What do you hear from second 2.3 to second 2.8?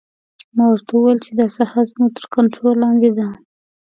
کنترول